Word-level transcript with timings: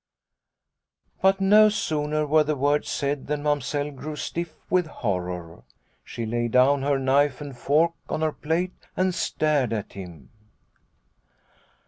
'"But 1.21 1.39
no 1.39 1.69
sooner 1.69 2.25
were 2.25 2.43
the 2.43 2.55
words 2.55 2.89
said 2.89 3.27
than 3.27 3.43
Mamsell 3.43 3.91
grew 3.91 4.15
stiff 4.15 4.55
with 4.67 4.87
horror. 4.87 5.61
She 6.03 6.25
laid 6.25 6.53
down 6.53 6.81
her 6.81 6.97
knife 6.97 7.39
and 7.39 7.55
fork 7.55 7.93
on 8.09 8.21
her 8.21 8.31
plate 8.33 8.73
and 8.97 9.13
stared 9.13 9.71
at 9.71 9.93
him." 9.93 10.31